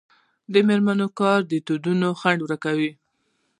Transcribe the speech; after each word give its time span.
د 0.53 0.55
میرمنو 0.67 1.07
کار 1.19 1.39
د 1.49 1.51
ودونو 1.73 2.09
ځنډ 2.21 2.39
ورکوي. 2.43 2.91